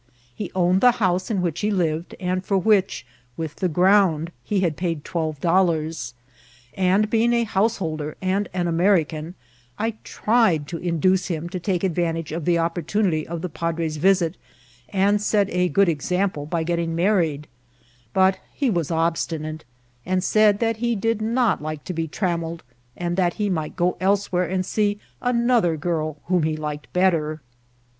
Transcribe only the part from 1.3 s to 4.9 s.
which he lived, and for which, with the ground, he had